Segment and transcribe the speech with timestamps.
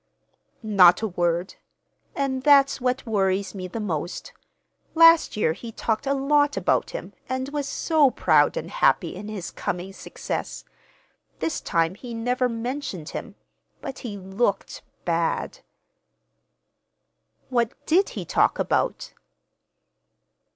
[0.63, 4.33] "Not a word—and that's what worries me the most.
[4.95, 9.27] Last year he talked a lot about him, and was so proud and happy in
[9.27, 10.65] his coming success.
[11.37, 13.35] This time he never mentioned him;
[13.79, 15.59] but he looked—bad."
[17.49, 19.13] "What did he talk about?"